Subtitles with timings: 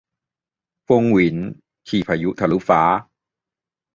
[0.87, 1.37] ฟงหวิน
[1.87, 2.81] ขี่พายุทะลุฟ้า